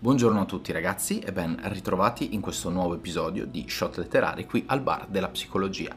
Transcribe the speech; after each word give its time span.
Buongiorno 0.00 0.40
a 0.40 0.44
tutti 0.44 0.72
ragazzi 0.72 1.20
e 1.20 1.30
ben 1.30 1.56
ritrovati 1.66 2.34
in 2.34 2.40
questo 2.40 2.68
nuovo 2.68 2.94
episodio 2.94 3.46
di 3.46 3.66
Shot 3.68 3.98
Letterari 3.98 4.44
qui 4.44 4.64
al 4.66 4.80
bar 4.80 5.06
della 5.06 5.28
psicologia. 5.28 5.96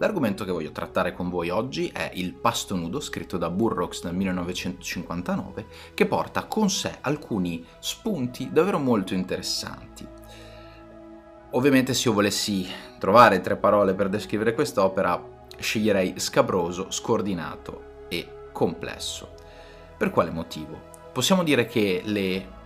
L'argomento 0.00 0.44
che 0.44 0.50
voglio 0.50 0.72
trattare 0.72 1.12
con 1.12 1.28
voi 1.28 1.50
oggi 1.50 1.90
è 1.94 2.10
il 2.14 2.34
pasto 2.34 2.74
nudo 2.74 2.98
scritto 2.98 3.38
da 3.38 3.50
Burroughs 3.50 4.02
nel 4.02 4.16
1959 4.16 5.66
che 5.94 6.06
porta 6.06 6.46
con 6.46 6.68
sé 6.70 6.98
alcuni 7.02 7.64
spunti 7.78 8.50
davvero 8.50 8.80
molto 8.80 9.14
interessanti. 9.14 10.04
Ovviamente 11.50 11.94
se 11.94 12.08
io 12.08 12.14
volessi 12.14 12.66
trovare 12.98 13.40
tre 13.40 13.54
parole 13.54 13.94
per 13.94 14.08
descrivere 14.08 14.54
quest'opera 14.54 15.22
sceglierei 15.56 16.18
scabroso, 16.18 16.90
scordinato 16.90 17.90
complesso. 18.52 19.34
Per 19.96 20.10
quale 20.10 20.30
motivo? 20.30 20.90
Possiamo 21.12 21.42
dire 21.42 21.66
che 21.66 22.02
le 22.04 22.60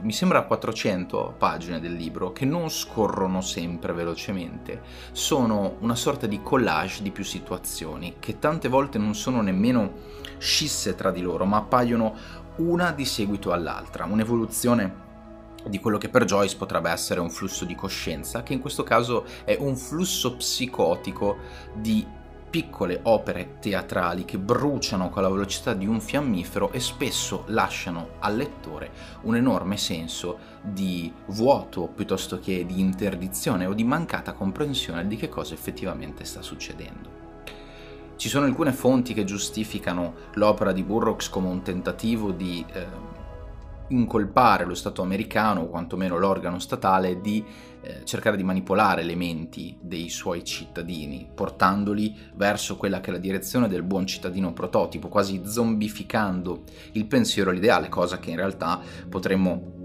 mi 0.00 0.12
sembra 0.12 0.42
400 0.42 1.34
pagine 1.38 1.80
del 1.80 1.94
libro 1.94 2.32
che 2.32 2.44
non 2.44 2.68
scorrono 2.70 3.40
sempre 3.40 3.92
velocemente, 3.92 4.80
sono 5.12 5.76
una 5.80 5.96
sorta 5.96 6.26
di 6.26 6.40
collage 6.42 7.02
di 7.02 7.10
più 7.10 7.24
situazioni 7.24 8.16
che 8.20 8.38
tante 8.38 8.68
volte 8.68 8.98
non 8.98 9.14
sono 9.14 9.40
nemmeno 9.40 9.92
scisse 10.38 10.94
tra 10.94 11.10
di 11.10 11.20
loro, 11.20 11.44
ma 11.46 11.56
appaiono 11.56 12.14
una 12.56 12.92
di 12.92 13.04
seguito 13.04 13.52
all'altra, 13.52 14.04
un'evoluzione 14.04 15.06
di 15.66 15.80
quello 15.80 15.98
che 15.98 16.08
per 16.08 16.24
Joyce 16.24 16.56
potrebbe 16.56 16.90
essere 16.90 17.20
un 17.20 17.30
flusso 17.30 17.64
di 17.64 17.74
coscienza, 17.74 18.42
che 18.42 18.52
in 18.52 18.60
questo 18.60 18.84
caso 18.84 19.24
è 19.44 19.56
un 19.58 19.76
flusso 19.76 20.36
psicotico 20.36 21.38
di 21.74 22.06
piccole 22.50 23.00
opere 23.02 23.58
teatrali 23.60 24.24
che 24.24 24.38
bruciano 24.38 25.10
con 25.10 25.22
la 25.22 25.28
velocità 25.28 25.74
di 25.74 25.86
un 25.86 26.00
fiammifero 26.00 26.72
e 26.72 26.80
spesso 26.80 27.44
lasciano 27.48 28.10
al 28.20 28.36
lettore 28.36 28.90
un 29.22 29.36
enorme 29.36 29.76
senso 29.76 30.38
di 30.62 31.12
vuoto 31.26 31.88
piuttosto 31.88 32.40
che 32.40 32.64
di 32.64 32.80
interdizione 32.80 33.66
o 33.66 33.74
di 33.74 33.84
mancata 33.84 34.32
comprensione 34.32 35.06
di 35.06 35.16
che 35.16 35.28
cosa 35.28 35.54
effettivamente 35.54 36.24
sta 36.24 36.42
succedendo. 36.42 37.26
Ci 38.16 38.28
sono 38.28 38.46
alcune 38.46 38.72
fonti 38.72 39.14
che 39.14 39.22
giustificano 39.22 40.14
l'opera 40.34 40.72
di 40.72 40.82
Burroughs 40.82 41.28
come 41.28 41.46
un 41.46 41.62
tentativo 41.62 42.32
di 42.32 42.64
eh, 42.72 42.86
incolpare 43.88 44.64
lo 44.64 44.74
Stato 44.74 45.02
americano, 45.02 45.62
o 45.62 45.68
quantomeno 45.68 46.18
l'organo 46.18 46.58
statale, 46.58 47.20
di 47.20 47.44
eh, 47.80 48.04
cercare 48.04 48.36
di 48.36 48.42
manipolare 48.42 49.02
le 49.02 49.14
menti 49.14 49.76
dei 49.80 50.08
suoi 50.08 50.44
cittadini, 50.44 51.28
portandoli 51.32 52.14
verso 52.34 52.76
quella 52.76 53.00
che 53.00 53.10
è 53.10 53.12
la 53.12 53.18
direzione 53.18 53.68
del 53.68 53.82
buon 53.82 54.06
cittadino 54.06 54.52
prototipo, 54.52 55.08
quasi 55.08 55.42
zombificando 55.44 56.64
il 56.92 57.06
pensiero 57.06 57.50
e 57.50 57.54
l'ideale, 57.54 57.88
cosa 57.88 58.18
che 58.18 58.30
in 58.30 58.36
realtà 58.36 58.80
potremmo 59.08 59.77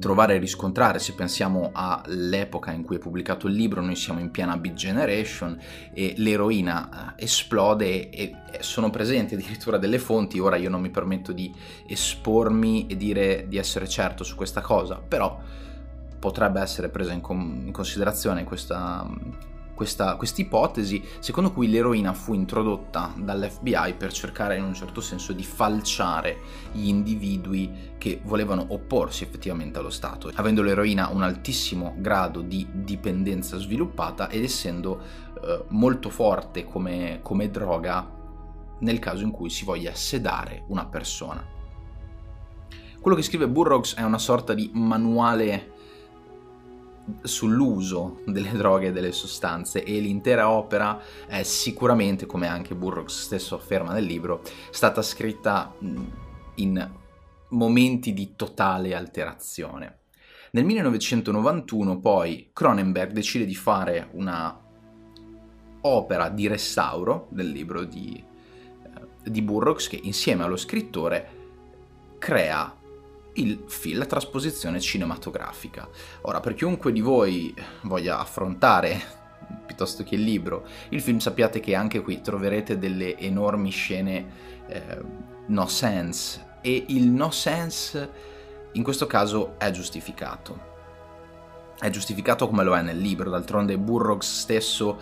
trovare 0.00 0.34
e 0.34 0.38
riscontrare 0.38 0.98
se 0.98 1.14
pensiamo 1.14 1.70
all'epoca 1.72 2.72
in 2.72 2.82
cui 2.82 2.96
è 2.96 2.98
pubblicato 2.98 3.46
il 3.46 3.54
libro 3.54 3.80
noi 3.80 3.94
siamo 3.94 4.18
in 4.18 4.32
piena 4.32 4.56
Big 4.56 4.74
Generation 4.74 5.56
e 5.92 6.14
l'eroina 6.16 7.14
eh, 7.14 7.24
esplode 7.24 8.10
e 8.10 8.34
sono 8.58 8.90
presenti 8.90 9.34
addirittura 9.34 9.78
delle 9.78 10.00
fonti. 10.00 10.40
Ora 10.40 10.56
io 10.56 10.70
non 10.70 10.80
mi 10.80 10.90
permetto 10.90 11.30
di 11.32 11.54
espormi 11.86 12.88
e 12.88 12.96
dire 12.96 13.46
di 13.46 13.56
essere 13.56 13.88
certo 13.88 14.24
su 14.24 14.34
questa 14.34 14.60
cosa 14.60 14.96
però 14.96 15.38
potrebbe 16.18 16.60
essere 16.60 16.88
presa 16.90 17.12
in, 17.12 17.20
considerazione 17.72 18.44
questa 18.44 19.06
questa 20.14 20.42
ipotesi 20.42 21.02
secondo 21.20 21.52
cui 21.52 21.70
l'eroina 21.70 22.12
fu 22.12 22.34
introdotta 22.34 23.14
dall'FBI 23.16 23.94
per 23.96 24.12
cercare 24.12 24.58
in 24.58 24.64
un 24.64 24.74
certo 24.74 25.00
senso 25.00 25.32
di 25.32 25.42
falciare 25.42 26.36
gli 26.72 26.88
individui 26.88 27.94
che 27.96 28.20
volevano 28.24 28.66
opporsi 28.68 29.24
effettivamente 29.24 29.78
allo 29.78 29.88
Stato, 29.88 30.30
avendo 30.34 30.60
l'eroina 30.60 31.08
un 31.08 31.22
altissimo 31.22 31.94
grado 31.96 32.42
di 32.42 32.66
dipendenza 32.70 33.56
sviluppata 33.56 34.28
ed 34.28 34.42
essendo 34.42 35.00
eh, 35.42 35.64
molto 35.68 36.10
forte 36.10 36.66
come, 36.66 37.20
come 37.22 37.50
droga 37.50 38.06
nel 38.80 38.98
caso 38.98 39.24
in 39.24 39.30
cui 39.30 39.48
si 39.48 39.64
voglia 39.64 39.94
sedare 39.94 40.64
una 40.66 40.84
persona. 40.84 41.42
Quello 43.00 43.16
che 43.16 43.22
scrive 43.22 43.48
Burroughs 43.48 43.94
è 43.94 44.02
una 44.02 44.18
sorta 44.18 44.52
di 44.52 44.70
manuale 44.74 45.78
sull'uso 47.22 48.20
delle 48.26 48.52
droghe 48.52 48.88
e 48.88 48.92
delle 48.92 49.12
sostanze 49.12 49.82
e 49.84 50.00
l'intera 50.00 50.50
opera 50.50 51.00
è 51.26 51.42
sicuramente, 51.42 52.26
come 52.26 52.46
anche 52.46 52.74
Burroughs 52.74 53.22
stesso 53.22 53.54
afferma 53.54 53.92
nel 53.92 54.04
libro, 54.04 54.42
stata 54.70 55.02
scritta 55.02 55.74
in 56.56 56.90
momenti 57.48 58.12
di 58.12 58.34
totale 58.36 58.94
alterazione. 58.94 59.98
Nel 60.52 60.64
1991 60.64 62.00
poi 62.00 62.50
Cronenberg 62.52 63.12
decide 63.12 63.44
di 63.44 63.54
fare 63.54 64.08
una 64.12 64.58
opera 65.82 66.28
di 66.28 66.46
restauro 66.48 67.28
del 67.30 67.50
libro 67.50 67.84
di, 67.84 68.22
eh, 68.82 69.30
di 69.30 69.42
Burroughs 69.42 69.88
che 69.88 70.00
insieme 70.02 70.42
allo 70.42 70.56
scrittore 70.56 71.38
crea 72.18 72.79
il 73.34 73.64
film, 73.66 73.98
la 73.98 74.06
trasposizione 74.06 74.80
cinematografica. 74.80 75.88
Ora, 76.22 76.40
per 76.40 76.54
chiunque 76.54 76.92
di 76.92 77.00
voi 77.00 77.54
voglia 77.82 78.18
affrontare 78.18 79.18
piuttosto 79.66 80.04
che 80.04 80.14
il 80.14 80.22
libro, 80.22 80.66
il 80.90 81.00
film 81.00 81.18
sappiate 81.18 81.60
che 81.60 81.74
anche 81.74 82.02
qui 82.02 82.20
troverete 82.20 82.78
delle 82.78 83.16
enormi 83.18 83.70
scene 83.70 84.26
eh, 84.66 84.98
no 85.46 85.66
sense 85.66 86.58
e 86.60 86.84
il 86.88 87.08
no 87.08 87.30
sense 87.30 88.10
in 88.72 88.82
questo 88.82 89.06
caso 89.06 89.54
è 89.58 89.70
giustificato. 89.70 90.68
È 91.78 91.88
giustificato 91.90 92.46
come 92.46 92.62
lo 92.62 92.76
è 92.76 92.82
nel 92.82 92.98
libro, 92.98 93.30
d'altronde 93.30 93.78
Burroughs 93.78 94.40
stesso 94.40 95.00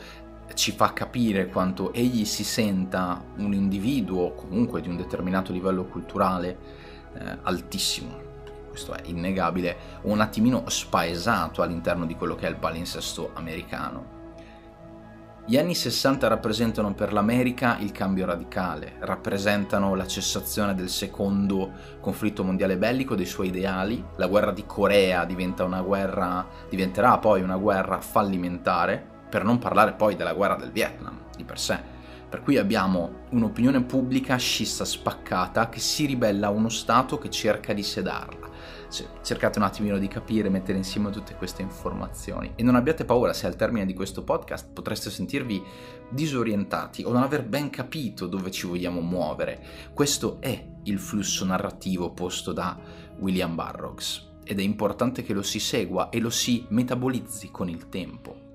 ci 0.55 0.73
fa 0.73 0.93
capire 0.93 1.49
quanto 1.49 1.93
egli 1.93 2.25
si 2.25 2.45
senta 2.45 3.23
un 3.37 3.53
individuo 3.53 4.33
comunque 4.33 4.81
di 4.81 4.89
un 4.89 4.97
determinato 4.97 5.53
livello 5.53 5.85
culturale 5.85 6.87
eh, 7.19 7.39
altissimo, 7.43 8.27
questo 8.69 8.95
è 8.95 9.01
innegabile, 9.05 9.77
un 10.03 10.21
attimino 10.21 10.69
spaesato 10.69 11.63
all'interno 11.63 12.07
di 12.07 12.15
quello 12.15 12.35
che 12.35 12.47
è 12.47 12.51
il 12.51 12.57
palinsesto 12.57 13.31
americano. 13.35 14.17
Gli 15.45 15.57
anni 15.57 15.75
60 15.75 16.29
rappresentano 16.29 16.93
per 16.93 17.13
l'America 17.15 17.79
il 17.79 17.91
cambio 17.91 18.27
radicale, 18.27 18.97
rappresentano 18.99 19.95
la 19.95 20.07
cessazione 20.07 20.75
del 20.75 20.91
secondo 20.91 21.73
conflitto 22.01 22.45
mondiale 22.45 22.77
bellico, 22.77 23.15
dei 23.15 23.25
suoi 23.25 23.49
ideali, 23.49 24.05
la 24.17 24.27
guerra 24.27 24.53
di 24.53 24.67
Corea 24.67 25.25
guerra, 25.81 26.47
diventerà 26.69 27.17
poi 27.17 27.41
una 27.41 27.57
guerra 27.57 27.99
fallimentare, 27.99 29.03
per 29.29 29.43
non 29.43 29.59
parlare 29.59 29.95
poi 29.95 30.17
della 30.17 30.35
guerra 30.35 30.57
del 30.57 30.71
Vietnam 30.71 31.19
di 31.35 31.45
per 31.45 31.59
sé 31.59 31.97
per 32.29 32.43
cui 32.43 32.59
abbiamo 32.59 33.25
un'opinione 33.31 33.83
pubblica 33.83 34.37
scissa, 34.37 34.85
spaccata, 34.85 35.69
che 35.69 35.81
si 35.81 36.05
ribella 36.05 36.49
a 36.49 36.51
uno 36.51 36.69
Stato 36.69 37.19
che 37.19 37.31
cerca 37.31 37.73
di 37.73 37.83
sedarla. 37.83 38.47
Cercate 39.23 39.59
un 39.59 39.65
attimino 39.65 39.99
di 39.99 40.09
capire, 40.09 40.49
mettere 40.49 40.79
insieme 40.79 41.11
tutte 41.11 41.35
queste 41.35 41.61
informazioni 41.61 42.53
e 42.55 42.63
non 42.63 42.75
abbiate 42.75 43.05
paura 43.05 43.35
se 43.35 43.47
al 43.47 43.55
termine 43.55 43.85
di 43.85 43.93
questo 43.93 44.25
podcast 44.25 44.67
potreste 44.73 45.11
sentirvi 45.11 45.63
disorientati 46.09 47.03
o 47.05 47.13
non 47.13 47.23
aver 47.23 47.45
ben 47.45 47.69
capito 47.69 48.27
dove 48.27 48.51
ci 48.51 48.67
vogliamo 48.67 49.01
muovere. 49.01 49.63
Questo 49.93 50.39
è 50.41 50.67
il 50.85 50.99
flusso 50.99 51.45
narrativo 51.45 52.13
posto 52.13 52.53
da 52.53 52.79
William 53.19 53.55
Burroughs 53.55 54.27
ed 54.43 54.59
è 54.59 54.63
importante 54.63 55.23
che 55.23 55.35
lo 55.35 55.43
si 55.43 55.61
segua 55.61 56.09
e 56.09 56.19
lo 56.19 56.31
si 56.31 56.65
metabolizzi 56.69 57.51
con 57.51 57.69
il 57.69 57.91
tempo. 57.91 58.48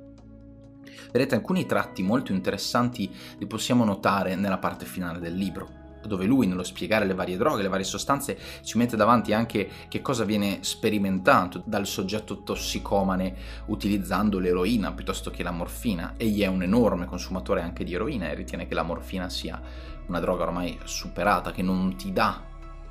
Vedete, 1.12 1.36
alcuni 1.36 1.66
tratti 1.66 2.03
molto 2.03 2.31
interessanti 2.31 3.12
li 3.38 3.46
possiamo 3.46 3.84
notare 3.84 4.36
nella 4.36 4.58
parte 4.58 4.86
finale 4.86 5.19
del 5.19 5.36
libro 5.36 5.81
dove 6.08 6.25
lui 6.25 6.47
nello 6.47 6.64
spiegare 6.64 7.05
le 7.05 7.14
varie 7.14 7.38
droghe, 7.38 7.61
le 7.61 7.67
varie 7.67 7.85
sostanze, 7.85 8.38
ci 8.61 8.78
mette 8.78 8.96
davanti 8.96 9.34
anche 9.34 9.70
che 9.88 10.02
cosa 10.02 10.23
viene 10.23 10.59
sperimentato 10.61 11.64
dal 11.66 11.88
soggetto 11.88 12.44
tossicomane 12.44 13.35
utilizzando 13.67 14.40
l'eroina 14.40 14.91
piuttosto 14.91 15.32
che 15.32 15.44
la 15.44 15.52
morfina. 15.52 16.14
Egli 16.17 16.41
è 16.41 16.47
un 16.47 16.64
enorme 16.64 17.06
consumatore 17.06 17.61
anche 17.61 17.84
di 17.84 17.94
eroina 17.94 18.29
e 18.29 18.35
ritiene 18.35 18.67
che 18.67 18.73
la 18.73 18.84
morfina 18.84 19.29
sia 19.29 19.61
una 20.08 20.20
droga 20.20 20.44
ormai 20.44 20.78
superata, 20.84 21.52
che 21.52 21.61
non 21.61 21.96
ti 21.96 22.11
dà 22.11 22.41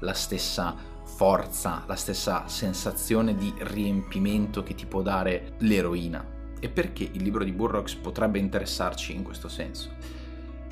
la 0.00 0.15
stessa 0.15 0.75
forza, 1.05 1.85
la 1.87 1.97
stessa 1.97 2.44
sensazione 2.47 3.35
di 3.35 3.53
riempimento 3.58 4.62
che 4.62 4.75
ti 4.75 4.87
può 4.87 5.03
dare 5.03 5.55
l'eroina 5.58 6.41
e 6.62 6.69
perché 6.69 7.09
il 7.11 7.25
libro 7.25 7.43
di 7.43 7.50
Burroughs 7.50 7.97
potrebbe 7.97 8.38
interessarci 8.38 9.12
in 9.12 9.25
questo 9.25 9.49
senso. 9.49 9.91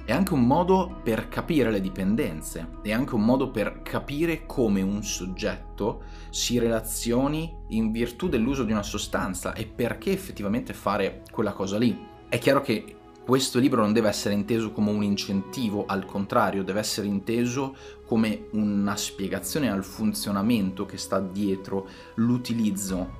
È 0.05 0.13
anche 0.13 0.35
un 0.35 0.47
modo 0.47 1.01
per 1.03 1.29
capire 1.29 1.69
le 1.73 1.81
dipendenze, 1.81 2.79
è 2.83 2.93
anche 2.93 3.17
un 3.17 3.25
modo 3.25 3.51
per 3.51 3.83
capire 3.83 4.47
come 4.47 4.83
un 4.83 5.03
soggetto 5.03 6.03
si 6.31 6.61
relazioni 6.61 7.53
in 7.71 7.91
virtù 7.91 8.29
dell'uso 8.29 8.63
di 8.63 8.71
una 8.71 8.85
sostanza 8.85 9.53
e 9.53 9.67
perché 9.67 10.13
effettivamente 10.13 10.75
fare 10.75 11.23
quella 11.33 11.53
cosa 11.53 11.77
lì. 11.77 12.07
È 12.29 12.39
chiaro 12.39 12.61
che 12.63 12.97
questo 13.25 13.59
libro 13.59 13.83
non 13.83 13.93
deve 13.93 14.09
essere 14.09 14.35
inteso 14.35 14.71
come 14.71 14.91
un 14.91 15.03
incentivo, 15.03 15.87
al 15.87 16.05
contrario, 16.05 16.65
deve 16.65 16.81
essere 16.81 17.07
inteso 17.07 17.77
come 18.07 18.47
una 18.53 18.97
spiegazione 18.97 19.71
al 19.71 19.85
funzionamento 19.85 20.87
che 20.87 20.97
sta 20.97 21.21
dietro 21.21 21.87
l'utilizzo 22.15 23.20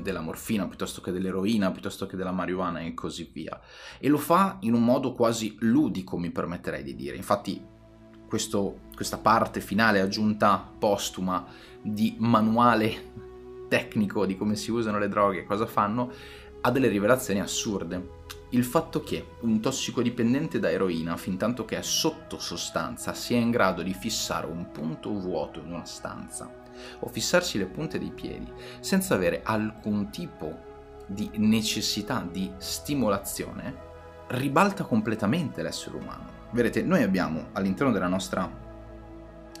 della 0.00 0.20
morfina 0.20 0.66
piuttosto 0.66 1.00
che 1.00 1.12
dell'eroina, 1.12 1.70
piuttosto 1.70 2.06
che 2.06 2.16
della 2.16 2.32
marijuana 2.32 2.80
e 2.80 2.94
così 2.94 3.28
via. 3.32 3.60
E 3.98 4.08
lo 4.08 4.18
fa 4.18 4.58
in 4.60 4.74
un 4.74 4.84
modo 4.84 5.14
quasi 5.14 5.56
ludico, 5.60 6.16
mi 6.16 6.30
permetterei 6.30 6.82
di 6.82 6.94
dire. 6.94 7.16
Infatti 7.16 7.62
questo, 8.26 8.80
questa 8.94 9.18
parte 9.18 9.60
finale 9.60 10.00
aggiunta 10.00 10.68
postuma 10.78 11.46
di 11.80 12.16
manuale 12.18 13.12
tecnico 13.68 14.26
di 14.26 14.36
come 14.36 14.56
si 14.56 14.70
usano 14.70 14.98
le 14.98 15.08
droghe 15.08 15.40
e 15.40 15.44
cosa 15.44 15.66
fanno, 15.66 16.10
ha 16.60 16.70
delle 16.70 16.88
rivelazioni 16.88 17.40
assurde. 17.40 18.14
Il 18.50 18.64
fatto 18.64 19.02
che 19.02 19.32
un 19.40 19.60
tossicodipendente 19.60 20.58
da 20.58 20.70
eroina, 20.70 21.16
fin 21.16 21.36
tanto 21.36 21.64
che 21.64 21.78
è 21.78 21.82
sotto 21.82 22.38
sostanza, 22.38 23.12
sia 23.12 23.38
in 23.38 23.50
grado 23.50 23.82
di 23.82 23.92
fissare 23.92 24.46
un 24.46 24.70
punto 24.70 25.10
vuoto 25.12 25.60
in 25.60 25.72
una 25.72 25.84
stanza 25.84 26.64
o 27.00 27.08
fissarsi 27.08 27.58
le 27.58 27.66
punte 27.66 27.98
dei 27.98 28.10
piedi 28.10 28.50
senza 28.80 29.14
avere 29.14 29.40
alcun 29.44 30.10
tipo 30.10 30.64
di 31.06 31.30
necessità 31.34 32.26
di 32.28 32.50
stimolazione, 32.58 33.84
ribalta 34.28 34.84
completamente 34.84 35.62
l'essere 35.62 35.96
umano. 35.96 36.34
Vedete, 36.50 36.82
noi 36.82 37.02
abbiamo 37.02 37.48
all'interno 37.52 37.92
della 37.92 38.08
nostra 38.08 38.64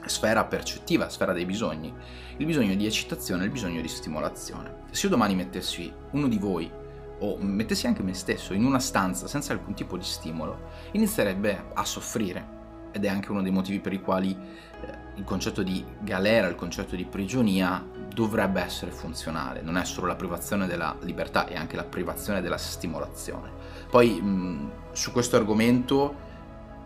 sfera 0.06 0.44
percettiva, 0.44 1.08
sfera 1.08 1.32
dei 1.32 1.44
bisogni, 1.44 1.92
il 2.36 2.46
bisogno 2.46 2.74
di 2.74 2.86
eccitazione 2.86 3.42
e 3.42 3.46
il 3.46 3.52
bisogno 3.52 3.80
di 3.80 3.88
stimolazione. 3.88 4.84
Se 4.90 5.06
io 5.06 5.10
domani 5.10 5.34
mettessi 5.34 5.92
uno 6.12 6.28
di 6.28 6.38
voi 6.38 6.70
o 7.18 7.36
mettessi 7.38 7.86
anche 7.86 8.02
me 8.02 8.14
stesso 8.14 8.52
in 8.52 8.64
una 8.64 8.78
stanza 8.78 9.26
senza 9.26 9.52
alcun 9.52 9.74
tipo 9.74 9.96
di 9.96 10.04
stimolo, 10.04 10.70
inizierebbe 10.92 11.70
a 11.74 11.84
soffrire. 11.84 12.55
Ed 12.96 13.04
è 13.04 13.08
anche 13.08 13.30
uno 13.30 13.42
dei 13.42 13.52
motivi 13.52 13.78
per 13.78 13.92
i 13.92 14.00
quali 14.00 14.34
eh, 14.34 14.94
il 15.16 15.24
concetto 15.24 15.62
di 15.62 15.84
galera, 16.00 16.46
il 16.46 16.54
concetto 16.54 16.96
di 16.96 17.04
prigionia 17.04 17.84
dovrebbe 18.10 18.62
essere 18.62 18.90
funzionale, 18.90 19.60
non 19.60 19.76
è 19.76 19.84
solo 19.84 20.06
la 20.06 20.14
privazione 20.14 20.66
della 20.66 20.96
libertà, 21.02 21.46
è 21.46 21.56
anche 21.56 21.76
la 21.76 21.84
privazione 21.84 22.40
della 22.40 22.56
stimolazione. 22.56 23.50
Poi 23.90 24.18
mh, 24.18 24.70
su 24.92 25.12
questo 25.12 25.36
argomento 25.36 26.14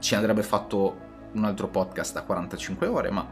ci 0.00 0.16
andrebbe 0.16 0.42
fatto 0.42 0.96
un 1.30 1.44
altro 1.44 1.68
podcast 1.68 2.14
da 2.14 2.22
45 2.22 2.88
ore, 2.88 3.10
ma 3.12 3.24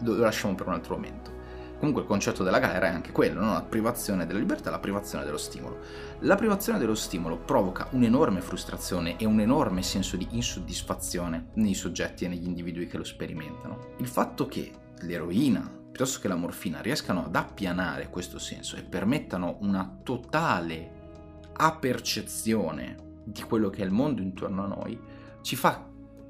lo 0.00 0.16
lasciamo 0.16 0.54
per 0.54 0.66
un 0.66 0.74
altro 0.74 0.96
momento. 0.96 1.37
Comunque 1.78 2.02
il 2.02 2.08
concetto 2.08 2.42
della 2.42 2.58
galera 2.58 2.86
è 2.86 2.92
anche 2.92 3.12
quello, 3.12 3.40
no? 3.40 3.52
la 3.52 3.62
privazione 3.62 4.26
della 4.26 4.38
libertà, 4.38 4.70
la 4.70 4.80
privazione 4.80 5.24
dello 5.24 5.38
stimolo. 5.38 5.78
La 6.20 6.34
privazione 6.34 6.78
dello 6.78 6.96
stimolo 6.96 7.38
provoca 7.38 7.86
un'enorme 7.92 8.40
frustrazione 8.40 9.16
e 9.16 9.24
un 9.24 9.40
enorme 9.40 9.82
senso 9.82 10.16
di 10.16 10.26
insoddisfazione 10.30 11.50
nei 11.54 11.74
soggetti 11.74 12.24
e 12.24 12.28
negli 12.28 12.46
individui 12.46 12.86
che 12.88 12.96
lo 12.96 13.04
sperimentano. 13.04 13.94
Il 13.98 14.08
fatto 14.08 14.46
che 14.46 14.72
l'eroina 15.00 15.76
piuttosto 15.98 16.20
che 16.20 16.28
la 16.28 16.36
morfina 16.36 16.80
riescano 16.80 17.24
ad 17.24 17.34
appianare 17.34 18.08
questo 18.08 18.38
senso 18.38 18.76
e 18.76 18.84
permettano 18.84 19.56
una 19.62 19.98
totale 20.04 20.92
apercezione 21.54 23.22
di 23.24 23.42
quello 23.42 23.68
che 23.68 23.82
è 23.82 23.84
il 23.84 23.90
mondo 23.90 24.22
intorno 24.22 24.62
a 24.62 24.68
noi, 24.68 24.98
ci 25.42 25.56
fa 25.56 25.87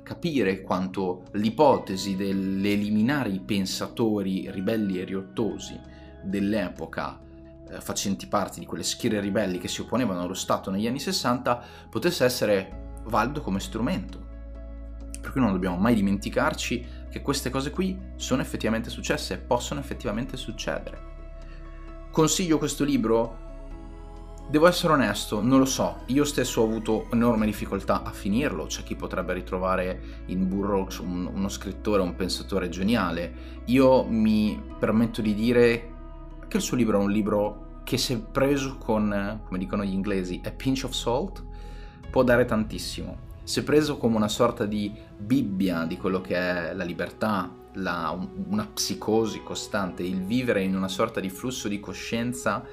capire 0.08 0.62
quanto 0.62 1.24
l'ipotesi 1.32 2.16
dell'eliminare 2.16 3.28
i 3.28 3.40
pensatori 3.40 4.50
ribelli 4.50 4.98
e 4.98 5.04
riottosi 5.04 5.78
dell'epoca 6.22 7.20
eh, 7.68 7.78
facenti 7.82 8.26
parte 8.26 8.58
di 8.58 8.64
quelle 8.64 8.84
schiere 8.84 9.20
ribelli 9.20 9.58
che 9.58 9.68
si 9.68 9.82
opponevano 9.82 10.22
allo 10.22 10.32
Stato 10.32 10.70
negli 10.70 10.86
anni 10.86 10.98
60 10.98 11.62
potesse 11.90 12.24
essere 12.24 12.92
valido 13.04 13.42
come 13.42 13.60
strumento. 13.60 14.26
Per 15.20 15.30
cui 15.30 15.42
non 15.42 15.52
dobbiamo 15.52 15.76
mai 15.76 15.94
dimenticarci 15.94 16.86
che 17.10 17.20
queste 17.20 17.50
cose 17.50 17.70
qui 17.70 17.98
sono 18.16 18.40
effettivamente 18.40 18.88
successe 18.88 19.34
e 19.34 19.38
possono 19.38 19.78
effettivamente 19.78 20.38
succedere. 20.38 21.16
Consiglio 22.10 22.56
questo 22.56 22.82
libro 22.82 23.47
Devo 24.50 24.66
essere 24.66 24.94
onesto, 24.94 25.42
non 25.42 25.58
lo 25.58 25.66
so, 25.66 26.04
io 26.06 26.24
stesso 26.24 26.62
ho 26.62 26.64
avuto 26.64 27.06
enorme 27.12 27.44
difficoltà 27.44 28.02
a 28.02 28.12
finirlo, 28.12 28.64
c'è 28.64 28.82
chi 28.82 28.94
potrebbe 28.94 29.34
ritrovare 29.34 30.22
in 30.28 30.48
Burroughs 30.48 31.00
un, 31.00 31.30
uno 31.30 31.50
scrittore, 31.50 32.00
un 32.00 32.16
pensatore 32.16 32.70
geniale. 32.70 33.60
Io 33.66 34.04
mi 34.04 34.58
permetto 34.78 35.20
di 35.20 35.34
dire 35.34 35.90
che 36.48 36.56
il 36.56 36.62
suo 36.62 36.78
libro 36.78 36.98
è 36.98 37.02
un 37.02 37.10
libro 37.10 37.80
che 37.84 37.98
se 37.98 38.20
preso 38.20 38.78
con, 38.78 39.42
come 39.44 39.58
dicono 39.58 39.84
gli 39.84 39.92
inglesi, 39.92 40.40
a 40.42 40.50
pinch 40.50 40.84
of 40.84 40.92
salt, 40.92 41.44
può 42.10 42.22
dare 42.22 42.46
tantissimo. 42.46 43.18
Se 43.42 43.62
preso 43.62 43.98
come 43.98 44.16
una 44.16 44.28
sorta 44.28 44.64
di 44.64 44.90
bibbia 45.14 45.84
di 45.84 45.98
quello 45.98 46.22
che 46.22 46.36
è 46.36 46.72
la 46.72 46.84
libertà, 46.84 47.54
la, 47.74 48.18
una 48.48 48.66
psicosi 48.66 49.42
costante, 49.42 50.02
il 50.02 50.22
vivere 50.22 50.62
in 50.62 50.74
una 50.74 50.88
sorta 50.88 51.20
di 51.20 51.28
flusso 51.28 51.68
di 51.68 51.78
coscienza, 51.80 52.64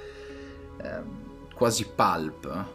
eh, 0.81 1.24
quasi 1.55 1.87
pulp, 1.87 2.65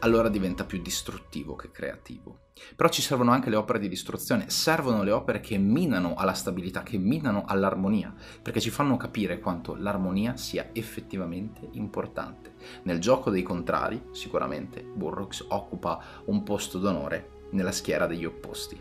allora 0.00 0.28
diventa 0.28 0.64
più 0.64 0.82
distruttivo 0.82 1.56
che 1.56 1.70
creativo. 1.70 2.40
Però 2.76 2.88
ci 2.90 3.00
servono 3.00 3.32
anche 3.32 3.48
le 3.48 3.56
opere 3.56 3.78
di 3.78 3.88
distruzione, 3.88 4.50
servono 4.50 5.02
le 5.02 5.10
opere 5.10 5.40
che 5.40 5.56
minano 5.56 6.14
alla 6.14 6.34
stabilità, 6.34 6.82
che 6.82 6.98
minano 6.98 7.44
all'armonia, 7.46 8.14
perché 8.42 8.60
ci 8.60 8.68
fanno 8.68 8.98
capire 8.98 9.40
quanto 9.40 9.74
l'armonia 9.74 10.36
sia 10.36 10.68
effettivamente 10.72 11.66
importante. 11.72 12.54
Nel 12.82 13.00
gioco 13.00 13.30
dei 13.30 13.42
contrari, 13.42 14.08
sicuramente, 14.12 14.82
Burroughs 14.82 15.46
occupa 15.48 16.02
un 16.26 16.42
posto 16.42 16.78
d'onore 16.78 17.46
nella 17.52 17.72
schiera 17.72 18.06
degli 18.06 18.26
opposti. 18.26 18.78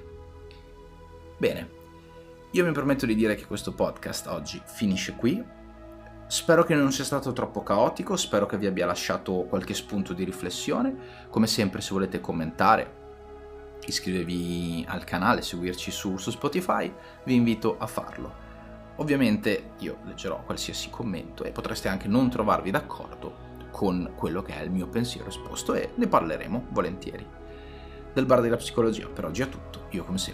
Bene, 1.38 1.69
io 2.51 2.65
mi 2.65 2.71
permetto 2.74 3.06
di 3.06 3.15
dire 3.15 3.35
che 3.35 3.47
questo 3.47 3.74
podcast 3.74 4.27
oggi 4.27 4.62
finisce 4.65 5.15
qui, 5.15 5.44
Spero 6.33 6.63
che 6.63 6.74
non 6.74 6.91
sia 6.91 7.03
stato 7.03 7.31
troppo 7.31 7.62
caotico, 7.62 8.18
spero 8.18 8.47
che 8.47 8.57
vi 8.57 8.65
abbia 8.65 8.88
lasciato 8.88 9.45
qualche 9.47 9.75
spunto 9.75 10.13
di 10.13 10.24
riflessione. 10.24 11.27
Come 11.30 11.45
sempre, 11.45 11.80
se 11.80 11.94
volete 11.94 12.21
commentare, 12.21 13.77
iscrivervi 13.85 14.83
al 14.88 15.03
canale, 15.03 15.44
seguirci 15.44 15.91
su, 15.91 16.18
su 16.18 16.31
Spotify, 16.31 16.91
vi 17.25 17.35
invito 17.35 17.77
a 17.77 17.85
farlo. 17.85 18.33
Ovviamente 18.95 19.74
io 19.77 20.00
leggerò 20.06 20.41
qualsiasi 20.44 20.89
commento 20.89 21.44
e 21.44 21.51
potreste 21.51 21.88
anche 21.88 22.07
non 22.07 22.31
trovarvi 22.31 22.71
d'accordo 22.71 23.68
con 23.69 24.13
quello 24.15 24.41
che 24.41 24.57
è 24.57 24.63
il 24.63 24.71
mio 24.71 24.88
pensiero 24.88 25.30
esposto 25.30 25.75
e 25.75 25.91
ne 25.94 26.07
parleremo 26.07 26.65
volentieri. 26.69 27.27
Del 28.12 28.25
bar 28.25 28.41
della 28.41 28.57
psicologia 28.57 29.07
per 29.07 29.25
oggi 29.25 29.44
è 29.44 29.50
tutto, 29.50 29.85
io 29.91 30.03
come 30.03 30.18
sempre 30.18 30.31